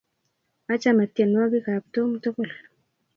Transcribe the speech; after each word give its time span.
achame 0.73 1.03
tienwokik 1.15 1.67
ab 1.75 1.83
Tom 1.93 2.09
tokol 2.23 2.51